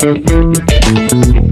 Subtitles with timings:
[0.00, 0.30] Thank
[1.34, 1.49] you.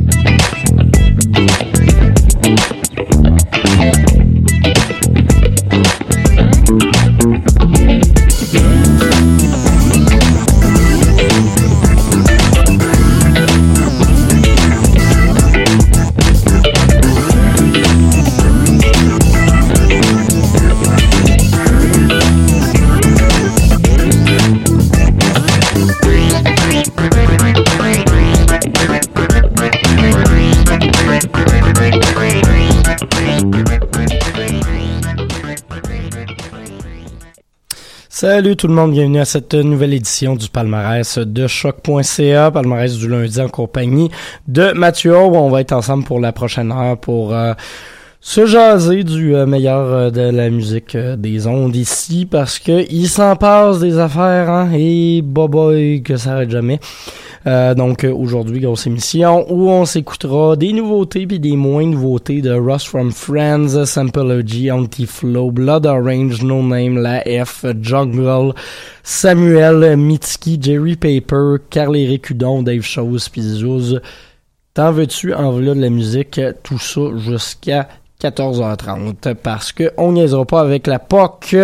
[38.20, 43.06] Salut tout le monde, bienvenue à cette nouvelle édition du palmarès de choc.ca, palmarès du
[43.06, 44.10] lundi en compagnie
[44.48, 45.16] de Mathieu.
[45.16, 47.54] On va être ensemble pour la prochaine heure pour euh,
[48.20, 53.08] se jaser du euh, meilleur euh, de la musique des ondes ici parce que il
[53.08, 56.80] s'en passe des affaires hein, et boy que ça arrête jamais.
[57.46, 62.52] Euh, donc aujourd'hui, grosse émission où on s'écoutera des nouveautés puis des moins nouveautés de
[62.52, 68.52] Ross from Friends, Sampleology, Anti-Flow, Blood Orange, No Name, La F, Jungle,
[69.04, 74.00] Samuel, Mitski, Jerry Paper, Carl-Éric Hudon, Dave Chose, puis.
[74.74, 77.88] T'en veux-tu en voilà de la musique, tout ça jusqu'à
[78.20, 81.54] 14h30 parce que on niaisera pas avec la POC.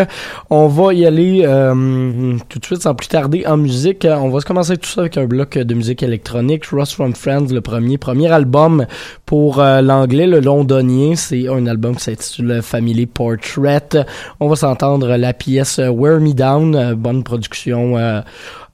[0.50, 4.06] On va y aller euh, tout de suite sans plus tarder en musique.
[4.08, 6.66] On va commencer tout ça avec un bloc de musique électronique.
[6.66, 8.86] Ross from Friends, le premier premier album
[9.26, 11.16] pour euh, l'anglais, le londonien.
[11.16, 14.06] C'est un album qui s'intitule Family Portrait.
[14.38, 18.20] On va s'entendre la pièce Wear Me Down, bonne production euh,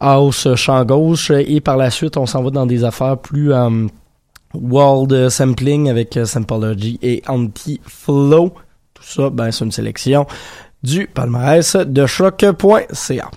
[0.00, 3.52] house champ gauche et par la suite on s'en va dans des affaires plus
[4.54, 8.52] World Sampling avec Sampleology et Anti-Flow.
[8.94, 10.26] Tout ça, ben, c'est une sélection
[10.82, 13.30] du palmarès de choc.ca.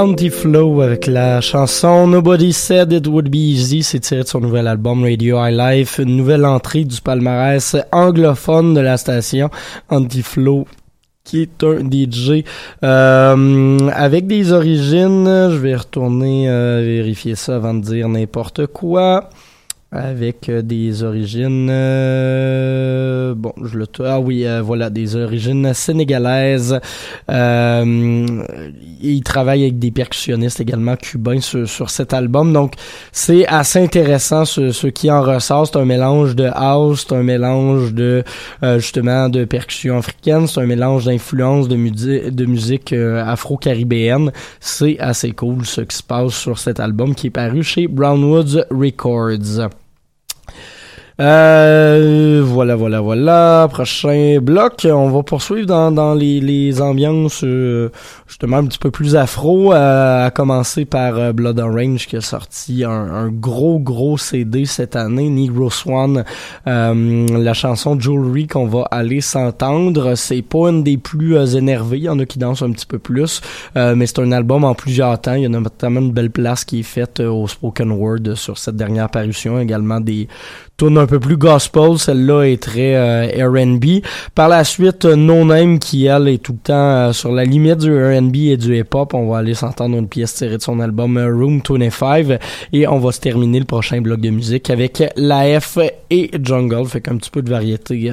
[0.00, 3.82] Anti-Flow avec la chanson Nobody Said It Would Be Easy.
[3.82, 8.72] C'est tiré de son nouvel album Radio High Life, une nouvelle entrée du palmarès anglophone
[8.72, 9.50] de la station
[9.90, 10.66] Anti-Flow
[11.22, 12.44] qui est un DJ
[12.82, 15.48] euh, avec des origines.
[15.50, 19.28] Je vais retourner euh, vérifier ça avant de dire n'importe quoi
[19.92, 26.78] avec euh, des origines euh, bon je le ah oui euh, voilà des origines sénégalaises.
[27.28, 28.44] Euh,
[29.02, 32.52] il travaille avec des percussionnistes également cubains sur, sur cet album.
[32.52, 32.74] Donc
[33.10, 35.66] c'est assez intéressant ce, ce qui en ressort.
[35.66, 38.22] C'est un mélange de house c'est un mélange de
[38.78, 44.30] justement de percussion africaine c'est un mélange d'influence de, musique de musique afro-caribéenne.
[44.60, 48.66] C'est assez cool ce qui se passe sur cet album qui est paru chez Brownwoods
[48.70, 49.70] Records
[51.20, 53.68] euh, voilà, voilà, voilà.
[53.70, 57.90] Prochain bloc, on va poursuivre dans, dans les, les ambiances euh,
[58.26, 62.22] justement un petit peu plus afro, euh, à commencer par euh, Blood Orange qui a
[62.22, 66.24] sorti un, un, gros, gros CD cette année, Negro Swan.
[66.64, 72.08] la chanson Jewelry qu'on va aller s'entendre, c'est pas une des plus énervées, il y
[72.08, 73.42] en a qui dansent un petit peu plus,
[73.74, 75.34] mais c'est un album en plusieurs temps.
[75.34, 78.76] Il y a notamment une belle place qui est faite au Spoken Word sur cette
[78.76, 80.28] dernière parution, également des
[80.80, 84.02] tourne un peu plus gospel, celle-là est très euh, R&B.
[84.34, 87.44] Par la suite, euh, No Name qui elle est tout le temps euh, sur la
[87.44, 89.12] limite du R&B et du hip-hop.
[89.12, 92.40] On va aller s'entendre une pièce tirée de son album Room 25
[92.72, 95.76] et on va se terminer le prochain bloc de musique avec La F
[96.08, 96.86] et Jungle.
[96.86, 98.10] Fait qu'un petit peu de variété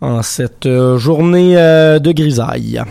[0.00, 2.82] en cette journée de grisaille.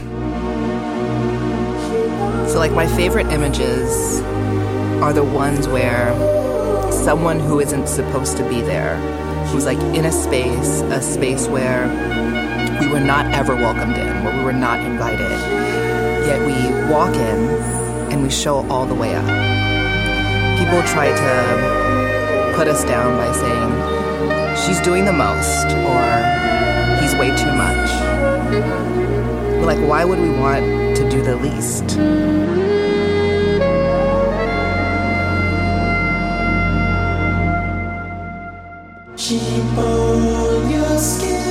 [2.47, 4.21] So like my favorite images
[5.01, 6.44] are the ones where
[7.05, 8.97] someone who isn't supposed to be there,
[9.49, 11.85] who's like in a space, a space where
[12.81, 15.29] we were not ever welcomed in, where we were not invited.
[16.25, 16.55] Yet we
[16.91, 19.23] walk in and we show all the way up.
[20.57, 26.05] People try to put us down by saying, she's doing the most, or
[27.01, 27.87] he's way too much.
[29.59, 30.65] We're like, why would we want
[30.97, 32.64] to do the least?
[39.27, 41.44] Keep on your skin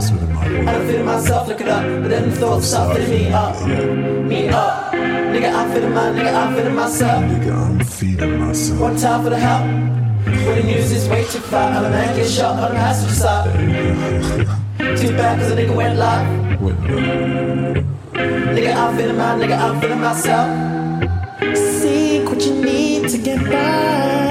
[0.00, 0.58] spinning my wealth.
[0.58, 1.82] Spinning my I feeling myself, look it up.
[2.02, 3.66] But then the thoughts start filling me up.
[4.26, 4.92] Me up.
[4.92, 7.24] Nigga, I'm feeling my, nigga, I'm myself.
[7.24, 8.80] Nigga, I'm feeling myself.
[8.80, 9.64] One time for the help.
[10.24, 13.14] When the news is way too far, I'm a man get shot on the passenger
[13.14, 13.46] side.
[14.98, 16.60] Too bad cause a nigga went live.
[18.56, 20.48] Nigga, I'm feeling my, nigga, I'm feeling myself.
[21.56, 24.27] Seek what you need to get by.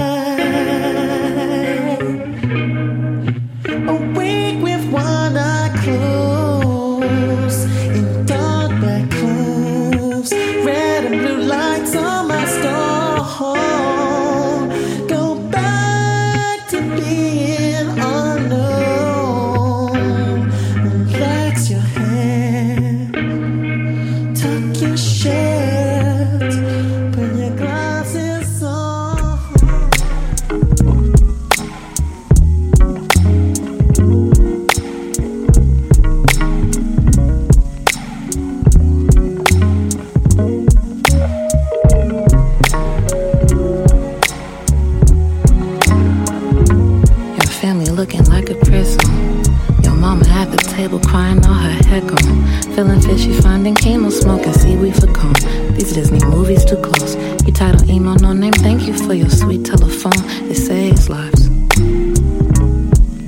[57.47, 58.51] You title email, no name.
[58.51, 60.11] Thank you for your sweet telephone.
[60.51, 61.49] It saves lives.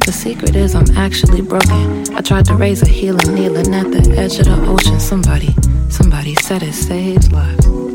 [0.05, 2.13] The secret is I'm actually broken.
[2.13, 4.99] I tried to raise a healing kneeling at the edge of the ocean.
[4.99, 5.55] Somebody,
[5.89, 7.88] somebody said it saves lives.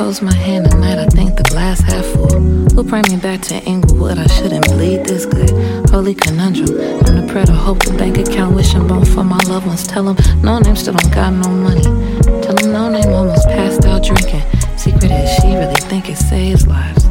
[0.00, 0.98] Holds my hand at night?
[0.98, 2.40] I think the glass half full.
[2.74, 4.16] Who bring me back to Inglewood?
[4.18, 5.50] I shouldn't bleed this good.
[5.90, 6.70] Holy conundrum.
[7.04, 9.86] I'm the prayer to hope the bank account wishing bone for my loved ones.
[9.86, 11.82] Tell them no name still don't got no money.
[12.40, 14.40] Tell them no name almost passed out drinking.
[14.78, 17.04] Secret is she really think it saves lives.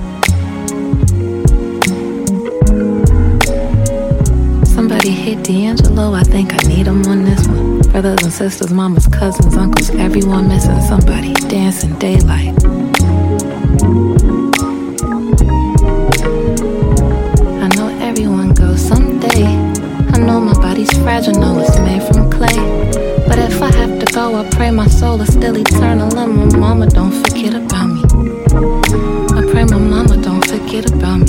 [4.74, 7.69] Somebody hit D'Angelo, I think I need him on this one.
[7.92, 11.34] Brothers and sisters, mamas, cousins, uncles, everyone missing somebody.
[11.50, 12.54] Dancing daylight.
[17.64, 19.44] I know everyone goes someday.
[20.14, 22.56] I know my body's fragile, know it's made from clay.
[23.28, 26.16] But if I have to go, I pray my soul is still eternal.
[26.18, 28.04] And my mama don't forget about me.
[29.38, 31.29] I pray my mama don't forget about me.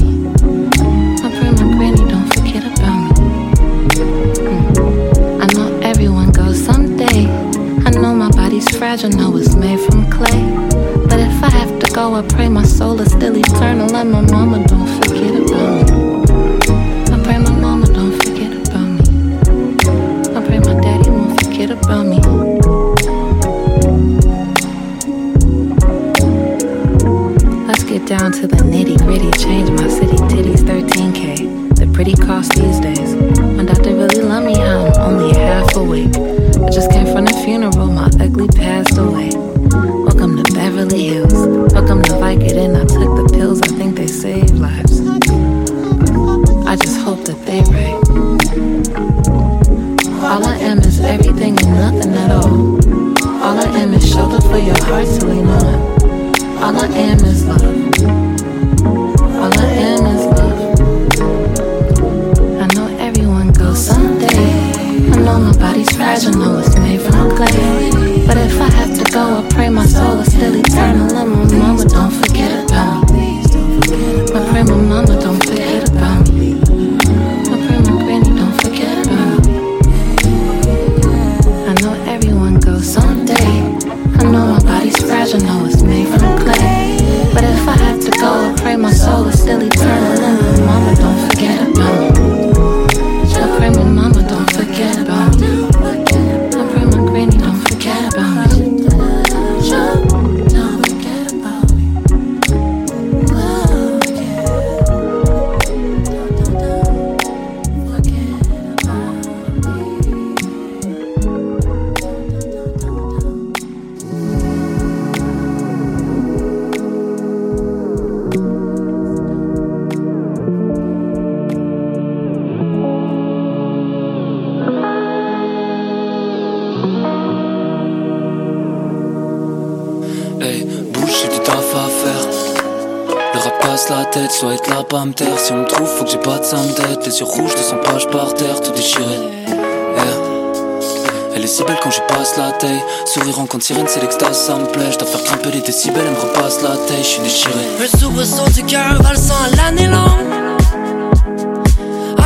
[145.90, 147.54] Les décibels, elle me repasse la taille, je suis déchiré.
[147.82, 150.26] Un soubresaut du cœur valsant à l'année longue.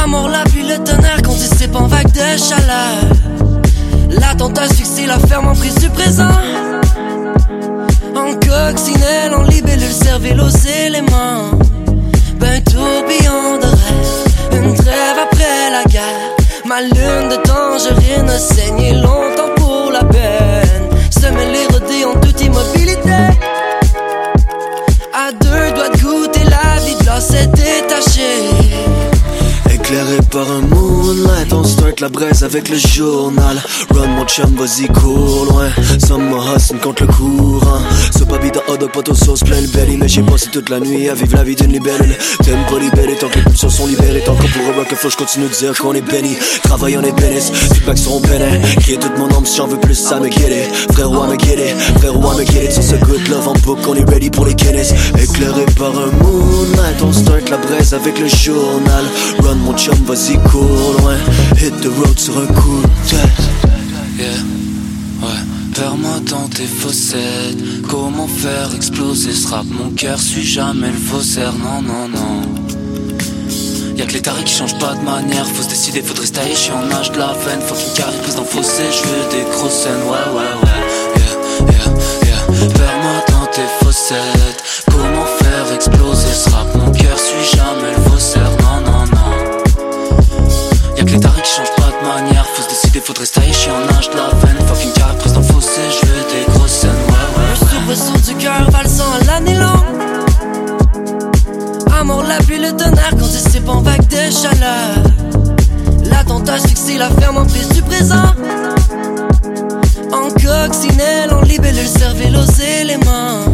[0.02, 2.98] Amour, la pluie, le tonnerre qu'on dissipe en vague de chaleur.
[4.10, 6.28] L'attente asphyxie la ferme en prise du présent.
[8.16, 11.58] En coccinelle, en libellule, cervelle aux éléments.
[12.38, 16.36] Ben tourbillon de rêve, une trêve après la guerre.
[16.66, 20.88] Ma lune de tangerine a saigné longtemps pour la peine.
[21.10, 22.73] Semer les rodés en toute immobilité.
[27.14, 28.53] La vie de l'or s'est détachée.
[30.04, 33.56] Éclairé par un moonlight, on start la braise avec le journal.
[33.90, 35.68] Run mon chum, vas-y cours loin.
[35.98, 37.80] Summer hustle contre le courant.
[38.12, 39.96] Ce papi de hot dog, poteau sauce, plein le belly.
[39.96, 42.16] Mais j'ai passé toute la nuit à vivre la vie d'une libellule.
[42.42, 42.76] T'aimes pas
[43.18, 44.22] tant que les pulsions sont libérées.
[44.26, 46.36] Tant qu'on pour rock, que je continue de dire qu'on est béni.
[46.64, 47.50] Travail, on est bénis.
[47.72, 48.60] Feedback seront pénés.
[48.80, 50.68] Crier toute mon âme si j'en veux plus, ça me guérit.
[50.92, 51.76] Frérot, à me guérir.
[51.98, 52.72] Frérot, à me guérir.
[52.72, 54.92] Sur ce good love en book, on est ready pour les Guinness.
[55.18, 59.04] Éclairé par un moonlight, on start la braise avec le journal.
[59.42, 61.16] Run mon chum, vas-y cours loin.
[61.56, 63.42] Hit the road sur un coup de tête.
[64.18, 64.26] Yeah,
[65.22, 65.42] ouais.
[65.74, 67.82] Perds-moi dans tes fossettes.
[67.88, 69.66] Comment faire exploser ce rap?
[69.70, 71.52] Mon cœur suit jamais le faussaire.
[71.52, 72.42] Non, non, non.
[73.96, 75.46] Y'a que les tarés qui changent pas de manière.
[75.46, 76.54] Faut se décider, faudrait se tailler.
[76.54, 77.60] Je suis en âge de la veine.
[77.60, 78.82] Fucking carré prise dans le fossé.
[78.90, 80.02] Je veux des grosses scènes.
[80.06, 80.80] Ouais, ouais, ouais.
[81.16, 81.34] Yeah,
[81.72, 81.88] yeah,
[82.24, 82.68] yeah.
[82.68, 84.63] Perds-moi dans tes fossettes.
[102.36, 104.94] La pluie, le tonnerre qu'on dissipe en vague de chaleur.
[106.10, 108.30] L'attente asphyxie la ferme en prise du présent.
[110.12, 113.44] En coccinelle, en libellule, cervelle aux éléments.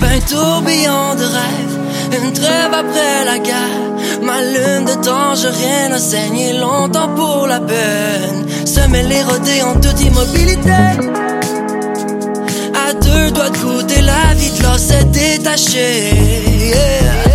[0.00, 3.86] Ben tourbillon de rêve, une trêve après la guerre.
[4.22, 8.46] Ma lune de tangerine a saigné longtemps pour la peine.
[8.64, 10.60] Semer les rodés en toute immobilité.
[13.02, 16.12] Deux doigts de goûter la vie de l'or s'est détachée.
[16.70, 17.29] Yeah.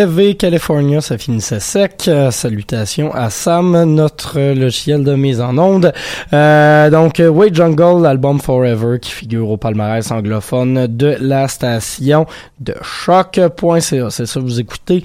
[0.00, 2.06] EV California, ça finissait sec.
[2.08, 5.92] Euh, salutations à Sam, notre euh, logiciel de mise en onde.
[6.32, 12.24] Euh, donc, euh, Wade Jungle, l'album Forever, qui figure au palmarès anglophone de la station
[12.60, 13.80] de choc.ca.
[14.10, 15.02] C'est ça, vous écoutez.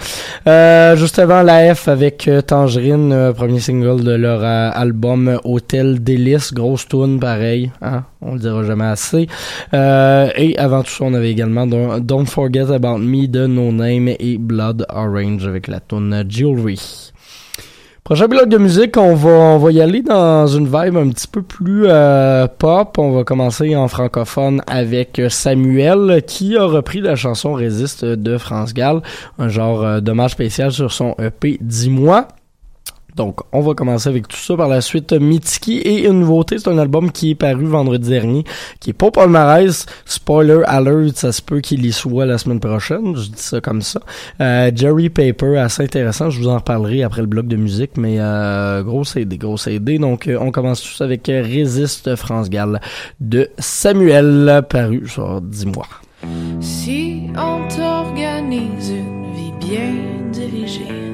[0.48, 6.88] Euh, juste avant la F avec Tangerine, premier single de leur album Hôtel Délice, grosse
[6.88, 8.04] tune pareil, hein,
[8.36, 9.28] le dira jamais assez.
[9.74, 14.10] Euh, et avant tout ça, on avait également Don't Forget About Me de No Name
[14.20, 17.12] et Blood Orange avec la tune Jewelry.
[18.06, 21.28] Prochain bloc de musique, on va, on va y aller dans une vibe un petit
[21.28, 23.00] peu plus euh, pop.
[23.00, 28.76] On va commencer en francophone avec Samuel qui a repris la chanson Résiste de France
[28.76, 29.02] Gall,
[29.40, 32.28] un genre euh, dommage spécial sur son EP 10 mois.
[33.16, 34.58] Donc, on va commencer avec tout ça.
[34.58, 38.44] Par la suite, Mitski et une nouveauté, c'est un album qui est paru vendredi dernier,
[38.80, 39.86] qui est pas palmarès.
[40.06, 43.16] Spoiler alert, ça se peut qu'il y soit la semaine prochaine.
[43.16, 44.02] Je dis ça comme ça.
[44.42, 46.30] Euh, Jerry Paper, assez intéressant.
[46.30, 49.56] Je vous en reparlerai après le bloc de musique, mais euh, gros CD, gros.
[49.56, 52.82] Donc, euh, on commence tous avec euh, Résiste France Gall
[53.20, 55.88] de Samuel, paru sur 10 mois.
[56.60, 59.94] Si on t'organise une vie bien
[60.32, 61.06] dirigée,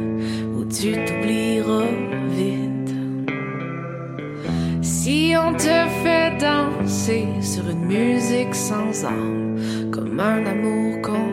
[5.12, 9.58] Si on te fait danser sur une musique sans âme,
[9.92, 11.32] comme un amour qu'on.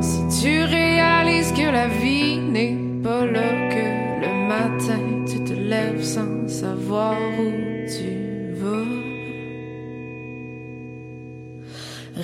[0.00, 3.86] Si tu réalises que la vie n'est pas là, que
[4.24, 7.50] le matin tu te lèves sans savoir où
[7.96, 8.12] tu
[8.60, 8.92] vas.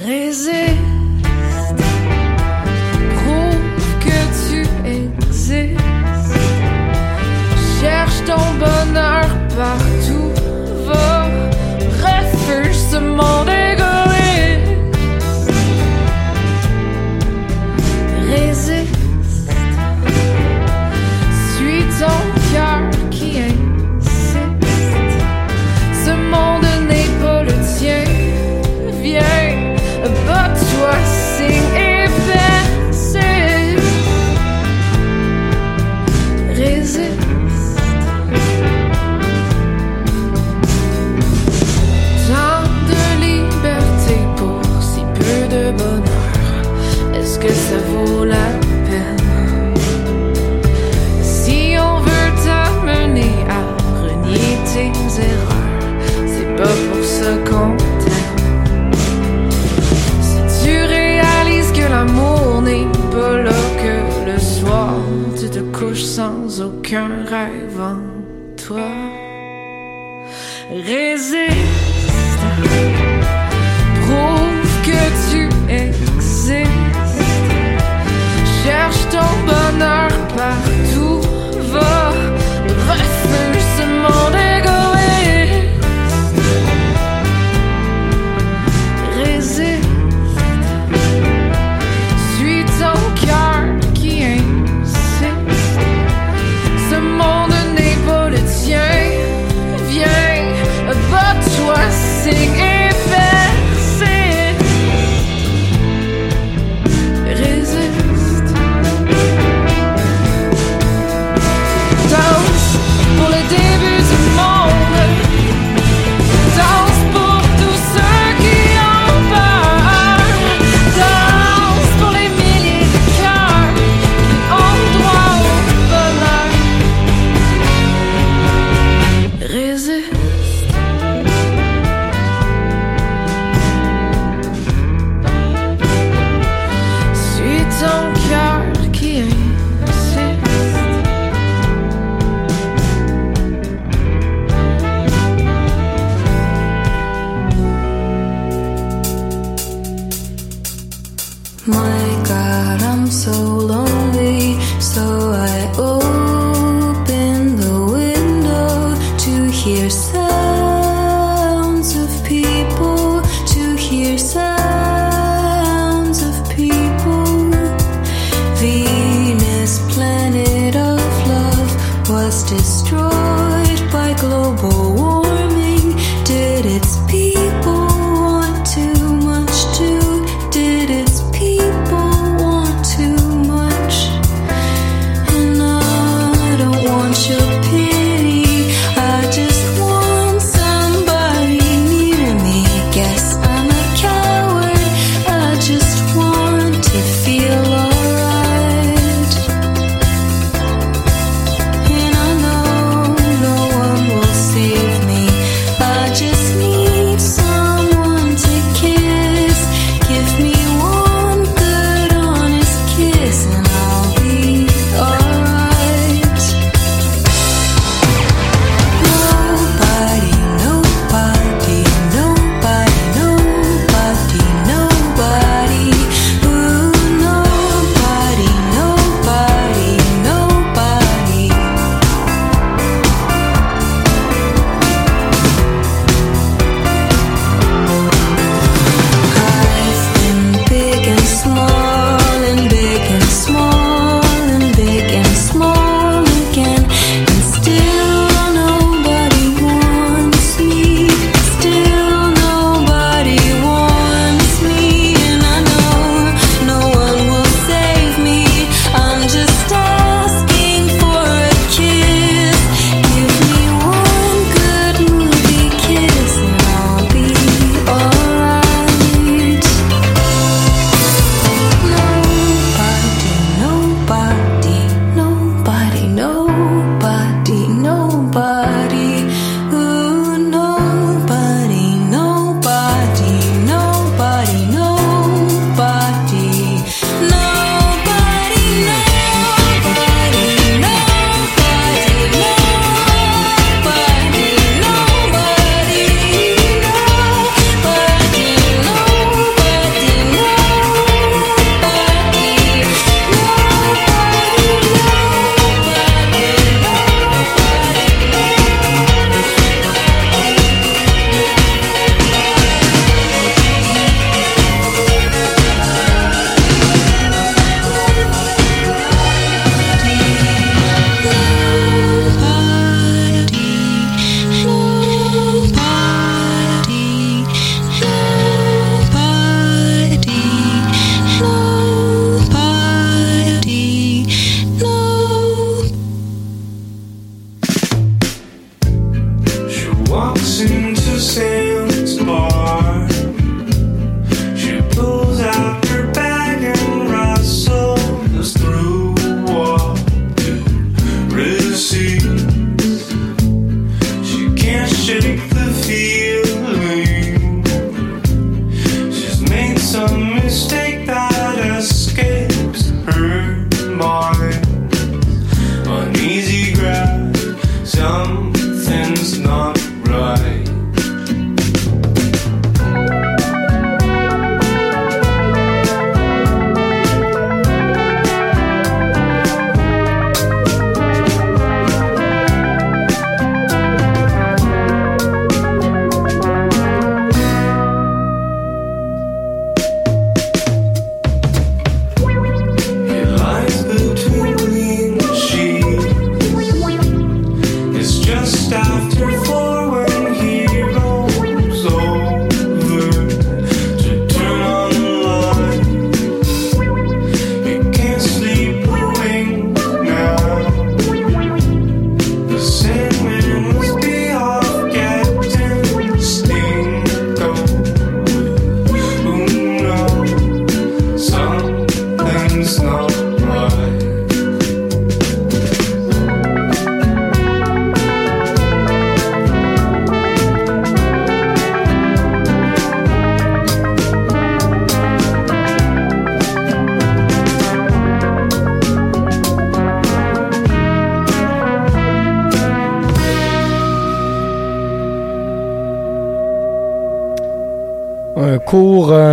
[0.07, 0.53] Résiste,
[3.17, 5.84] prouve que tu existes.
[8.27, 10.33] Ton bonheur partout,
[10.87, 11.27] va,
[12.03, 13.64] refuse ce monde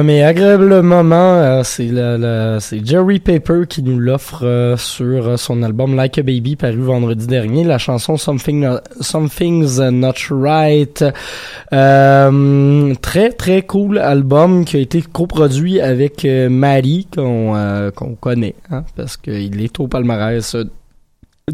[0.03, 5.95] mais agréable moment, euh, c'est Jerry Paper qui nous l'offre euh, sur euh, son album
[5.95, 8.67] Like a Baby paru vendredi dernier, la chanson Something
[8.99, 11.03] Something's Not Right.
[11.73, 18.55] Euh, très très cool album qui a été coproduit avec euh, Maddie qu'on qu'on connaît
[18.69, 20.55] hein, parce qu'il est au palmarès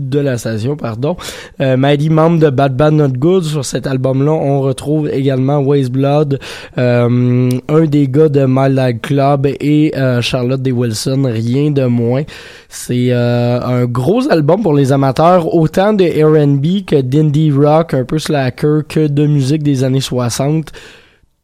[0.09, 1.15] de la station, pardon.
[1.61, 6.39] Euh, membre de Bad Bad Not Good, sur cet album-là, on retrouve également Waste Blood,
[6.77, 10.71] euh, un des gars de My Life Club et euh, Charlotte D.
[10.71, 12.23] Wilson, rien de moins.
[12.69, 18.03] C'est euh, un gros album pour les amateurs, autant de R&B que d'indie rock, un
[18.03, 20.71] peu slacker, que de musique des années 60.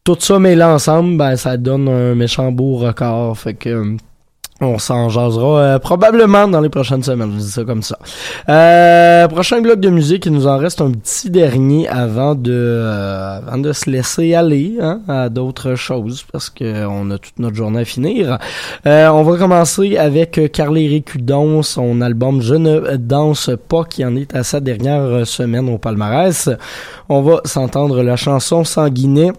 [0.04, 3.38] Tout ça mêlé ensemble, ben, ça donne un méchant beau record.
[3.38, 3.96] Fait que...
[4.64, 7.98] on s'en jasera euh, probablement dans les prochaines semaines, je dis ça comme ça.
[8.48, 13.38] Euh, prochain bloc de musique, il nous en reste un petit dernier avant de euh,
[13.46, 17.56] avant de se laisser aller hein, à d'autres choses parce que on a toute notre
[17.56, 18.38] journée à finir.
[18.86, 24.16] Euh, on va commencer avec Carly Récudon, son album Je ne danse pas qui en
[24.16, 26.50] est à sa dernière semaine au palmarès.
[27.08, 29.32] On va s'entendre la chanson Sanguinet.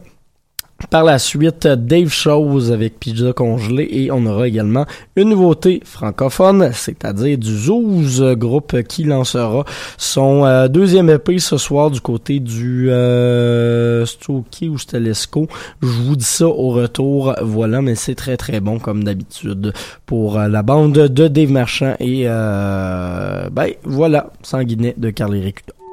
[0.89, 6.69] Par la suite, Dave Chose avec Pizza congelé et on aura également une nouveauté francophone,
[6.73, 9.63] c'est-à-dire du Zouz, groupe qui lancera
[9.97, 15.47] son euh, deuxième EP ce soir du côté du euh, Stocky ou Stelesco.
[15.81, 19.71] Je vous dis ça au retour, voilà, mais c'est très très bon comme d'habitude
[20.05, 25.84] pour euh, la bande de Dave Marchand et euh, ben voilà, Sanguinet de Carly Récudon.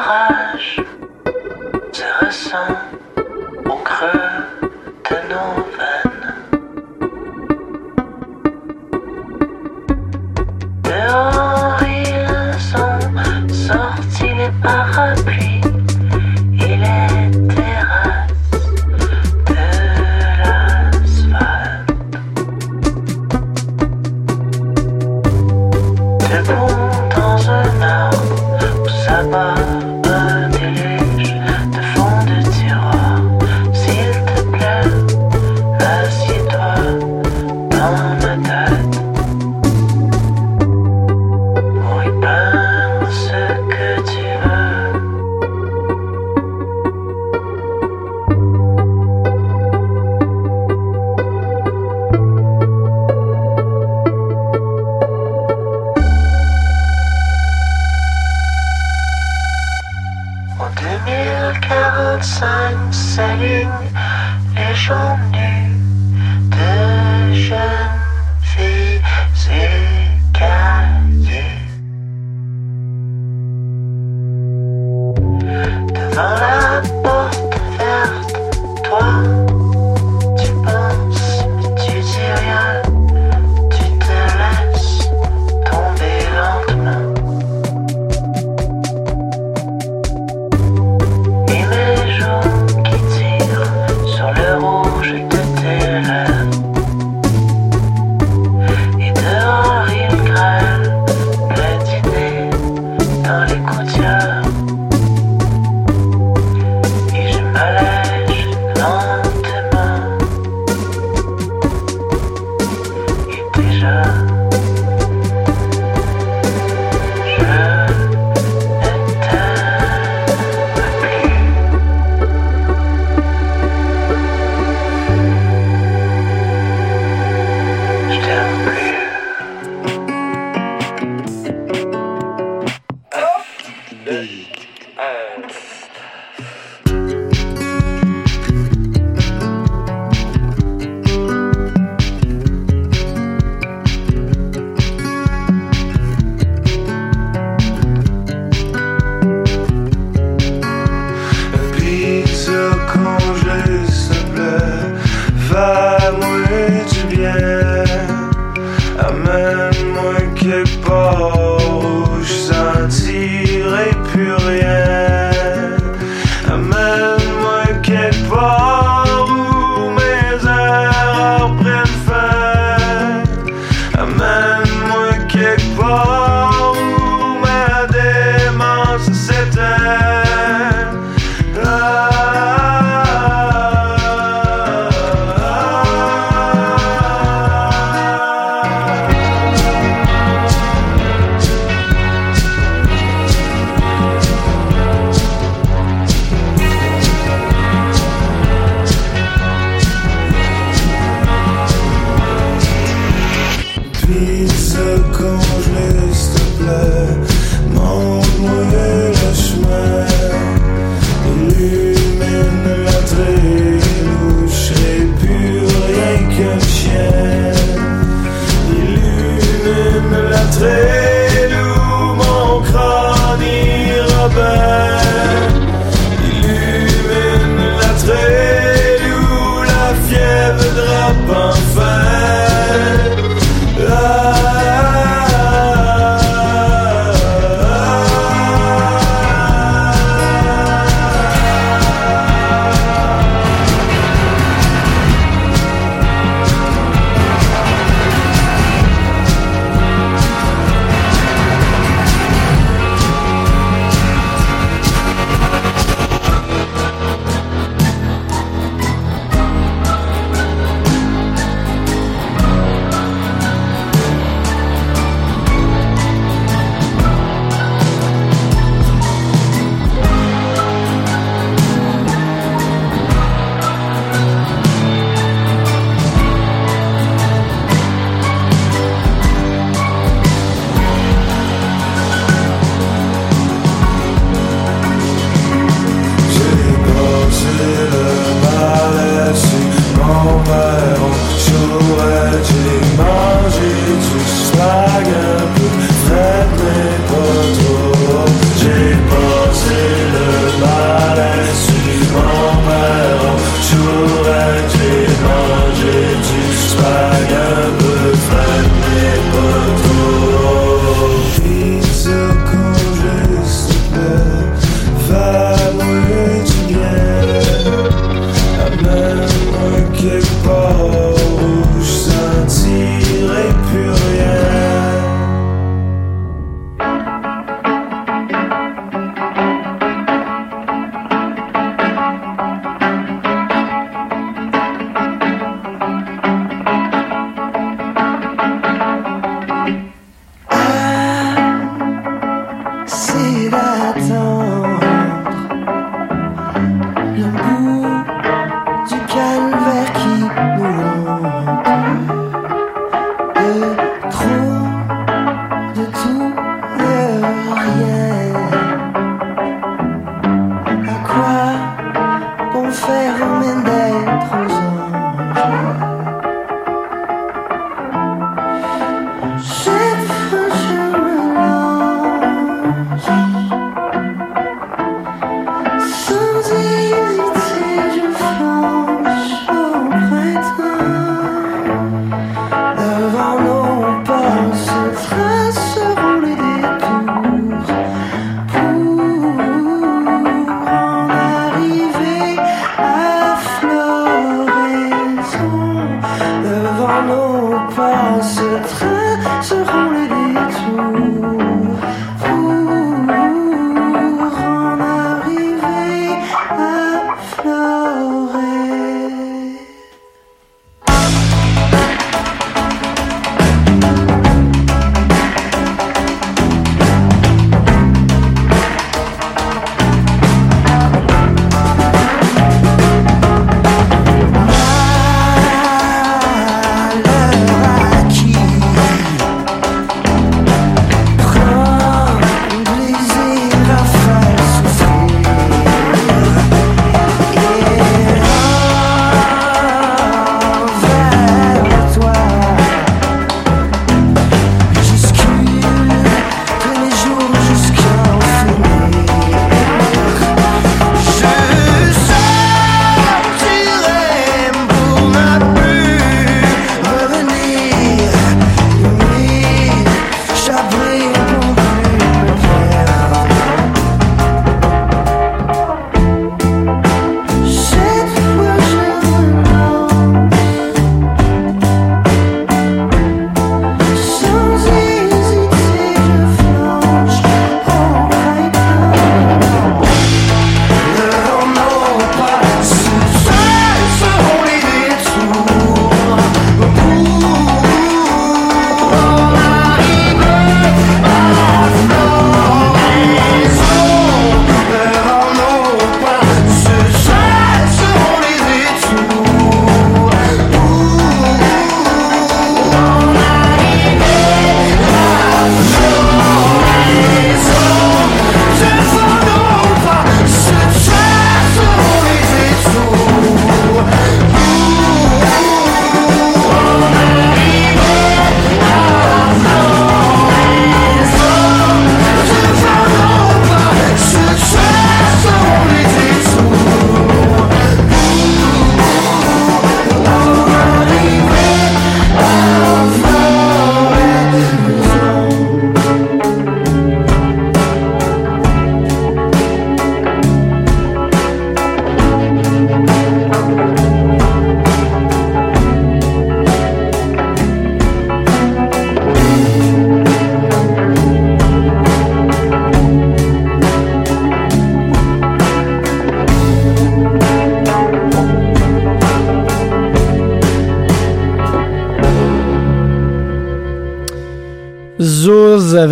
[0.00, 0.80] L'orage
[1.92, 2.56] se ressent
[3.66, 4.39] au creux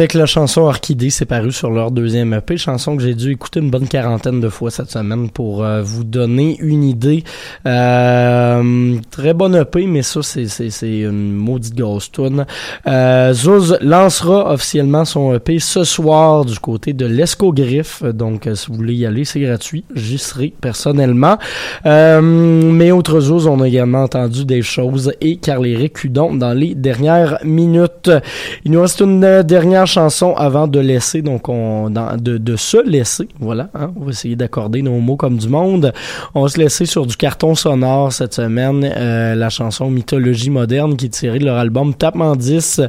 [0.09, 3.61] avec la chanson Orchidée, c'est paru sur leur deuxième EP, chanson que j'ai dû écouter
[3.61, 7.25] une bonne quarantaine de fois cette semaine pour euh, vous donner une idée.
[7.67, 12.47] Euh, euh, très bonne EP, mais ça, c'est une maudite grosse toune.
[12.87, 18.03] Euh, Zouz lancera officiellement son EP ce soir du côté de l'Escogriffe.
[18.03, 19.85] Donc, euh, si vous voulez y aller, c'est gratuit.
[19.95, 21.39] J'y serai personnellement.
[21.87, 26.75] Euh, mais autre Zouz, on a également entendu des choses et Carly Récudon dans les
[26.75, 28.11] dernières minutes.
[28.65, 33.29] Il nous reste une dernière chanson avant de laisser, donc on, de, de se laisser.
[33.41, 35.93] Voilà, hein, on va essayer d'accorder nos mots comme du monde.
[36.35, 40.97] On va se laisser sur du carton sonore cette semaine euh, la chanson Mythologie moderne
[40.97, 42.81] qui est tirée de leur album Tapement 10,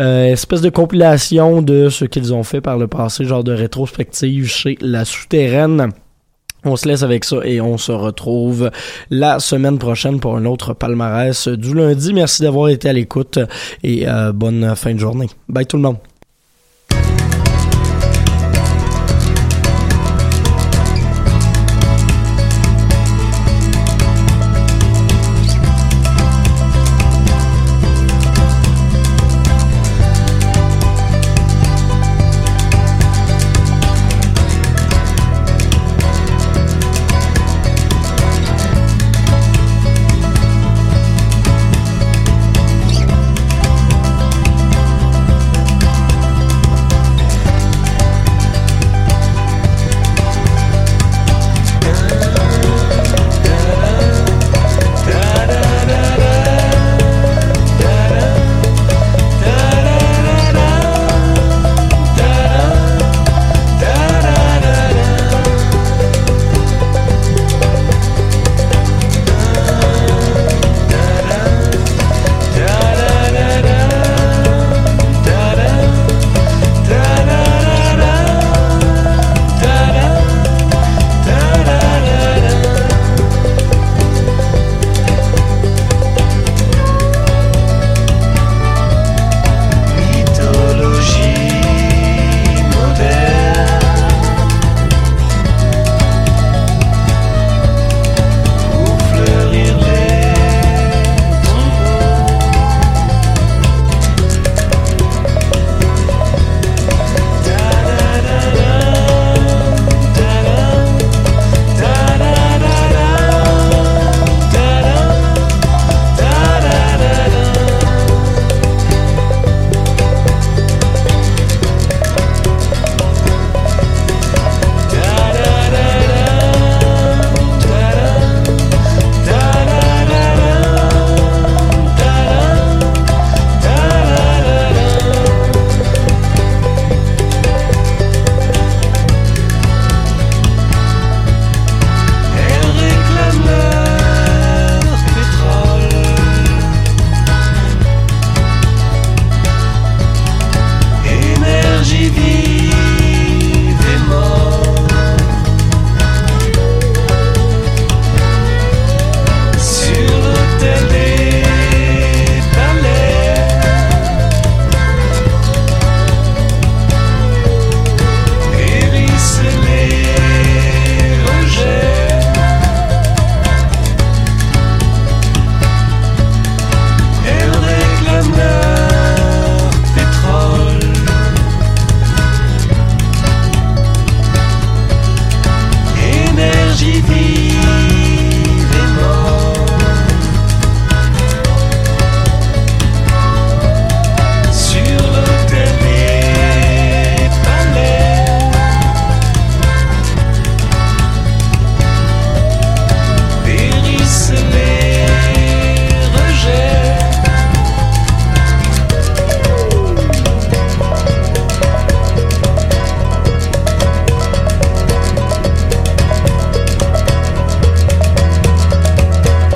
[0.00, 4.46] euh, espèce de compilation de ce qu'ils ont fait par le passé, genre de rétrospective
[4.46, 5.92] chez La Souterraine.
[6.64, 8.70] On se laisse avec ça et on se retrouve
[9.10, 12.12] la semaine prochaine pour un autre palmarès du lundi.
[12.12, 13.38] Merci d'avoir été à l'écoute
[13.84, 15.28] et euh, bonne fin de journée.
[15.48, 15.98] Bye tout le monde.